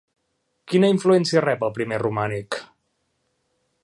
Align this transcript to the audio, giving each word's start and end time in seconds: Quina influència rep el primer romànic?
Quina 0.71 0.89
influència 0.93 1.43
rep 1.45 1.67
el 1.67 1.75
primer 1.77 2.01
romànic? 2.05 2.59